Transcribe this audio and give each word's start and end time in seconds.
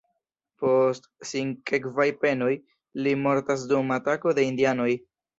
Post 0.61 1.03
sinsekvaj 1.31 2.07
penoj, 2.23 2.49
li 3.07 3.13
mortas 3.25 3.67
dum 3.73 3.93
atako 3.97 4.33
de 4.39 4.47
indianoj. 4.53 4.89